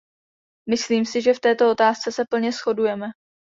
Myslím 0.69 1.05
si, 1.05 1.21
že 1.21 1.33
v 1.33 1.39
této 1.39 1.71
otázce 1.71 2.11
se 2.11 2.25
plně 2.29 2.51
shodujeme. 2.51 3.07